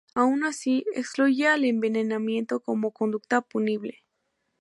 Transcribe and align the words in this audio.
Aun 0.15 0.45
así, 0.45 0.83
excluye 0.95 1.47
al 1.47 1.63
envenenamiento 1.63 2.59
como 2.59 2.91
conducta 2.91 3.41
punible. 3.41 4.03